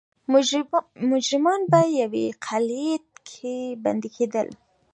مجرمان 1.11 1.61
به 1.65 1.69
په 1.83 1.89
یوې 1.99 2.25
قلعې 2.45 2.95
کې 3.27 3.55
بندي 3.83 4.09
کېدل. 4.15 4.47